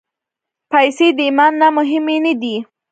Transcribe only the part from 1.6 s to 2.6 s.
نه مهمې نه دي.